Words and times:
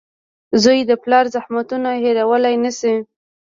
•زوی 0.63 0.79
د 0.89 0.91
پلار 1.03 1.25
زحمتونه 1.35 1.89
هېرولی 2.03 2.55
نه 2.63 2.71
شي. 2.79 2.93